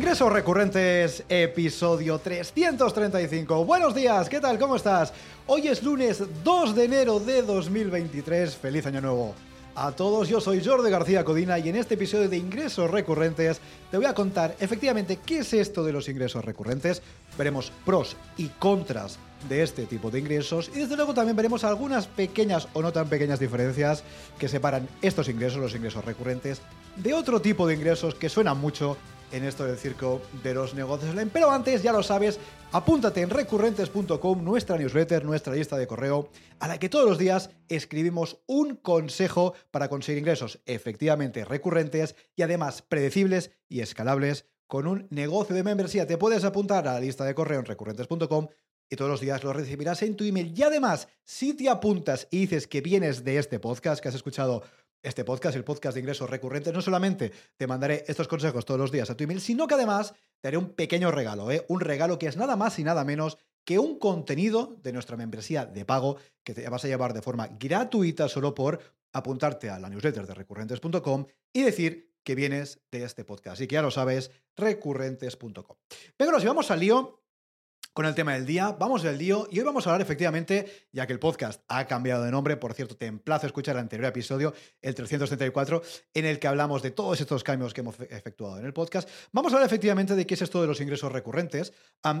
[0.00, 3.66] Ingresos recurrentes, episodio 335.
[3.66, 4.58] Buenos días, ¿qué tal?
[4.58, 5.12] ¿Cómo estás?
[5.46, 8.56] Hoy es lunes 2 de enero de 2023.
[8.56, 9.34] Feliz año nuevo.
[9.74, 13.60] A todos, yo soy Jordi García Codina y en este episodio de Ingresos Recurrentes
[13.90, 17.02] te voy a contar efectivamente qué es esto de los ingresos recurrentes.
[17.36, 19.18] Veremos pros y contras
[19.50, 23.10] de este tipo de ingresos y desde luego también veremos algunas pequeñas o no tan
[23.10, 24.02] pequeñas diferencias
[24.38, 26.62] que separan estos ingresos, los ingresos recurrentes,
[26.96, 28.96] de otro tipo de ingresos que suenan mucho
[29.32, 31.14] en esto del circo de los negocios.
[31.32, 32.38] Pero antes, ya lo sabes,
[32.72, 37.50] apúntate en recurrentes.com, nuestra newsletter, nuestra lista de correo, a la que todos los días
[37.68, 45.06] escribimos un consejo para conseguir ingresos efectivamente recurrentes y además predecibles y escalables con un
[45.10, 46.06] negocio de membresía.
[46.06, 48.48] Te puedes apuntar a la lista de correo en recurrentes.com
[48.88, 50.52] y todos los días lo recibirás en tu email.
[50.56, 54.62] Y además, si te apuntas y dices que vienes de este podcast, que has escuchado
[55.02, 58.92] este podcast, el podcast de ingresos recurrentes, no solamente te mandaré estos consejos todos los
[58.92, 61.64] días a tu email, sino que además te haré un pequeño regalo, ¿eh?
[61.68, 65.66] un regalo que es nada más y nada menos que un contenido de nuestra membresía
[65.66, 68.80] de pago que te vas a llevar de forma gratuita solo por
[69.12, 73.54] apuntarte a la newsletter de recurrentes.com y decir que vienes de este podcast.
[73.54, 75.76] Así que ya lo sabes, recurrentes.com.
[76.18, 77.19] Venga, nos llevamos al lío
[77.92, 78.76] con el tema del día.
[78.78, 82.24] Vamos del lío y hoy vamos a hablar efectivamente, ya que el podcast ha cambiado
[82.24, 85.82] de nombre, por cierto, te emplazo a escuchar el anterior episodio, el 334,
[86.14, 89.08] en el que hablamos de todos estos cambios que hemos efectuado en el podcast.
[89.32, 91.72] Vamos a hablar efectivamente de qué es esto de los ingresos recurrentes.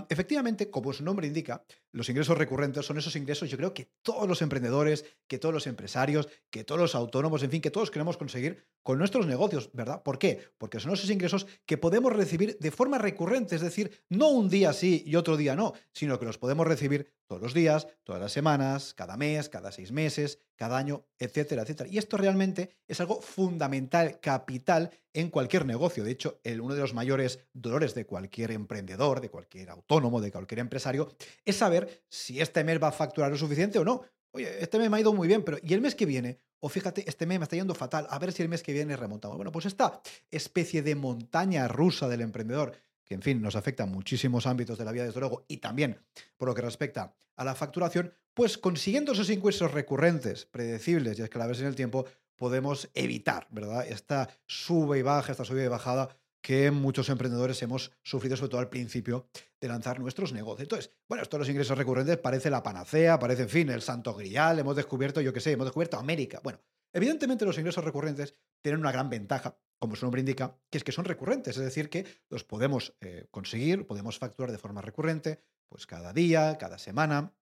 [0.08, 4.28] efectivamente, como su nombre indica, los ingresos recurrentes son esos ingresos, yo creo que todos
[4.28, 8.16] los emprendedores, que todos los empresarios, que todos los autónomos, en fin, que todos queremos
[8.16, 10.02] conseguir con nuestros negocios, ¿verdad?
[10.02, 10.40] ¿Por qué?
[10.58, 14.72] Porque son esos ingresos que podemos recibir de forma recurrente, es decir, no un día
[14.72, 15.59] sí y otro día no,
[15.92, 19.92] sino que los podemos recibir todos los días, todas las semanas, cada mes, cada seis
[19.92, 21.88] meses, cada año, etcétera, etcétera.
[21.88, 26.04] Y esto realmente es algo fundamental, capital en cualquier negocio.
[26.04, 30.32] De hecho, el, uno de los mayores dolores de cualquier emprendedor, de cualquier autónomo, de
[30.32, 34.02] cualquier empresario, es saber si este mes va a facturar lo suficiente o no.
[34.32, 36.38] Oye, este mes me ha ido muy bien, pero ¿y el mes que viene?
[36.60, 38.96] O fíjate, este mes me está yendo fatal, a ver si el mes que viene
[38.96, 39.36] remontamos.
[39.36, 40.00] Bueno, pues esta
[40.30, 42.72] especie de montaña rusa del emprendedor
[43.10, 45.98] que en fin nos afecta a muchísimos ámbitos de la vida, desde luego, y también
[46.36, 51.58] por lo que respecta a la facturación, pues consiguiendo esos ingresos recurrentes, predecibles y escalables
[51.58, 52.06] en el tiempo,
[52.36, 53.84] podemos evitar, ¿verdad?
[53.84, 58.60] Esta sube y baja, esta subida y bajada que muchos emprendedores hemos sufrido, sobre todo
[58.60, 59.26] al principio
[59.60, 60.66] de lanzar nuestros negocios.
[60.66, 64.60] Entonces, bueno, estos los ingresos recurrentes parece la panacea, parece, en fin, el santo grial,
[64.60, 66.38] hemos descubierto, yo qué sé, hemos descubierto América.
[66.44, 66.60] Bueno,
[66.92, 70.92] evidentemente los ingresos recurrentes tienen una gran ventaja como su nombre indica, que es que
[70.92, 75.86] son recurrentes, es decir, que los podemos eh, conseguir, podemos facturar de forma recurrente, pues
[75.86, 77.34] cada día, cada semana,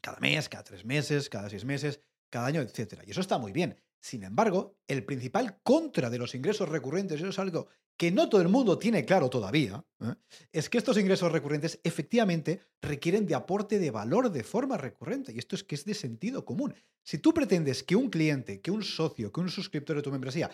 [0.00, 2.00] cada mes, cada tres meses, cada seis meses,
[2.30, 3.02] cada año, etc.
[3.04, 3.76] Y eso está muy bien.
[4.00, 8.40] Sin embargo, el principal contra de los ingresos recurrentes, eso es algo que no todo
[8.40, 10.14] el mundo tiene claro todavía, ¿eh?
[10.52, 15.32] es que estos ingresos recurrentes efectivamente requieren de aporte de valor de forma recurrente.
[15.32, 16.74] Y esto es que es de sentido común.
[17.02, 20.50] Si tú pretendes que un cliente, que un socio, que un suscriptor de tu membresía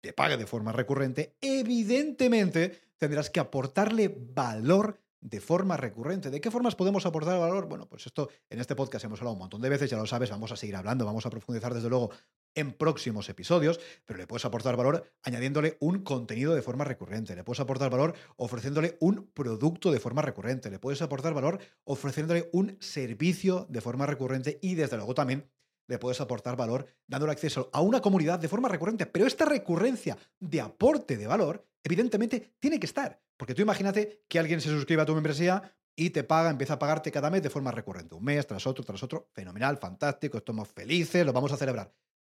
[0.00, 6.30] te pague de forma recurrente, evidentemente tendrás que aportarle valor de forma recurrente.
[6.30, 7.68] ¿De qué formas podemos aportar valor?
[7.68, 10.30] Bueno, pues esto en este podcast hemos hablado un montón de veces, ya lo sabes,
[10.30, 12.10] vamos a seguir hablando, vamos a profundizar desde luego
[12.54, 17.44] en próximos episodios, pero le puedes aportar valor añadiéndole un contenido de forma recurrente, le
[17.44, 22.76] puedes aportar valor ofreciéndole un producto de forma recurrente, le puedes aportar valor ofreciéndole un
[22.80, 25.50] servicio de forma recurrente y desde luego también
[25.88, 29.06] le puedes aportar valor dándole acceso a una comunidad de forma recurrente.
[29.06, 33.20] Pero esta recurrencia de aporte de valor, evidentemente, tiene que estar.
[33.36, 36.78] Porque tú imagínate que alguien se suscribe a tu membresía y te paga, empieza a
[36.78, 38.14] pagarte cada mes de forma recurrente.
[38.14, 39.28] Un mes tras otro, tras otro.
[39.32, 41.92] Fenomenal, fantástico, estamos felices, lo vamos a celebrar.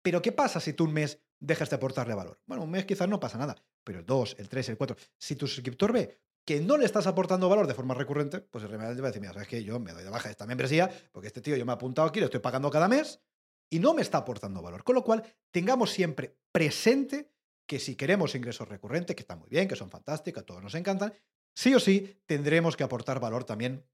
[0.05, 2.39] Pero ¿qué pasa si tú un mes dejas de aportarle valor?
[2.45, 4.97] Bueno, un mes quizás no pasa nada, pero el 2, el 3, el 4.
[5.19, 8.71] Si tu suscriptor ve que no le estás aportando valor de forma recurrente, pues el
[8.71, 11.29] realmente va a decir, mira, sabes que yo me doy de baja esta membresía porque
[11.29, 13.23] este tío yo me he apuntado aquí, lo estoy pagando cada mes
[13.71, 14.85] y no me está aportando valor.
[14.85, 17.31] Con lo cual, tengamos siempre presente
[17.67, 20.75] que si queremos ingresos recurrentes, que están muy bien, que son fantásticos, a todos nos
[20.75, 21.15] encantan,
[21.57, 23.87] sí o sí tendremos que aportar valor también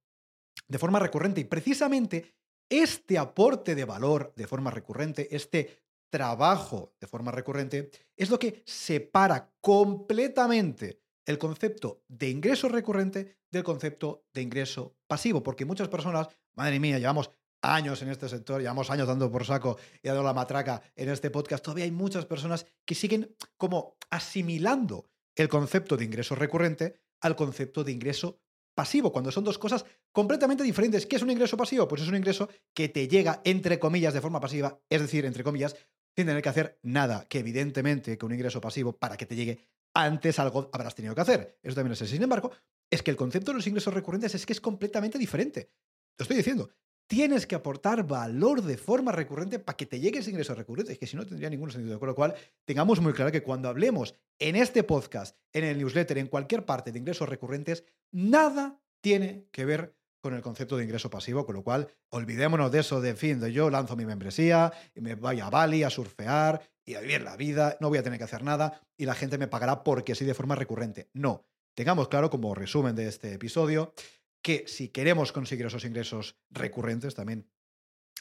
[0.67, 1.41] de forma recurrente.
[1.41, 2.35] Y precisamente
[2.69, 5.79] este aporte de valor de forma recurrente, este
[6.11, 13.65] trabajo de forma recurrente, es lo que separa completamente el concepto de ingreso recurrente del
[13.65, 17.31] concepto de ingreso pasivo, porque muchas personas, madre mía, llevamos
[17.62, 21.31] años en este sector, llevamos años dando por saco y dando la matraca en este
[21.31, 27.37] podcast, todavía hay muchas personas que siguen como asimilando el concepto de ingreso recurrente al
[27.37, 28.41] concepto de ingreso
[28.75, 31.06] pasivo, cuando son dos cosas completamente diferentes.
[31.06, 31.87] ¿Qué es un ingreso pasivo?
[31.87, 35.45] Pues es un ingreso que te llega, entre comillas, de forma pasiva, es decir, entre
[35.45, 35.77] comillas,
[36.20, 39.58] sin tener que hacer nada, que evidentemente que un ingreso pasivo, para que te llegue,
[39.94, 41.58] antes algo habrás tenido que hacer.
[41.62, 42.12] Eso también es así.
[42.12, 42.50] Sin embargo,
[42.90, 45.70] es que el concepto de los ingresos recurrentes es que es completamente diferente.
[46.19, 46.70] Lo estoy diciendo.
[47.06, 50.93] Tienes que aportar valor de forma recurrente para que te llegue ese ingreso recurrente.
[50.93, 51.99] Es que si no tendría ningún sentido.
[51.99, 52.34] Con lo cual,
[52.64, 56.93] tengamos muy claro que cuando hablemos en este podcast, en el newsletter, en cualquier parte
[56.93, 61.62] de ingresos recurrentes, nada tiene que ver con el concepto de ingreso pasivo, con lo
[61.62, 65.50] cual olvidémonos de eso de fin, de yo lanzo mi membresía y me voy a
[65.50, 68.81] Bali a surfear y a vivir la vida, no voy a tener que hacer nada
[68.96, 71.08] y la gente me pagará porque sí de forma recurrente.
[71.14, 73.94] No, tengamos claro como resumen de este episodio
[74.43, 77.50] que si queremos conseguir esos ingresos recurrentes también,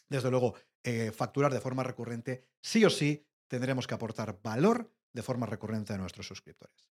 [0.10, 5.24] desde luego, eh, facturar de forma recurrente, sí o sí tendremos que aportar valor de
[5.24, 6.90] forma recurrente a nuestros suscriptores.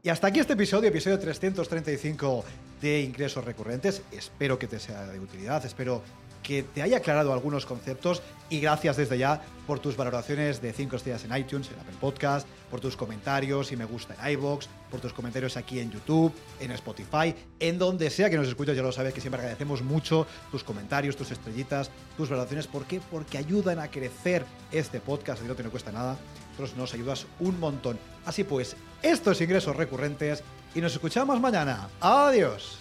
[0.00, 2.44] Y hasta aquí este episodio, episodio 335
[2.80, 4.02] de ingresos recurrentes.
[4.12, 6.02] Espero que te sea de utilidad, espero
[6.40, 10.94] que te haya aclarado algunos conceptos y gracias desde ya por tus valoraciones de 5
[10.94, 15.00] estrellas en iTunes, en Apple Podcast, por tus comentarios y me gusta en iBox, por
[15.00, 18.92] tus comentarios aquí en YouTube, en Spotify, en donde sea que nos escuches, ya lo
[18.92, 22.68] sabes que siempre agradecemos mucho tus comentarios, tus estrellitas, tus valoraciones.
[22.68, 23.00] ¿Por qué?
[23.10, 26.16] Porque ayudan a crecer este podcast y no te cuesta nada
[26.76, 27.98] nos ayudas un montón.
[28.26, 30.42] Así pues, estos ingresos recurrentes
[30.74, 31.88] y nos escuchamos mañana.
[32.00, 32.78] Adiós.